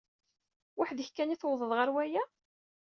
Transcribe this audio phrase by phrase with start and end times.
[0.77, 2.23] Weḥd-k kan i tewwḍeḍ ɣer waya?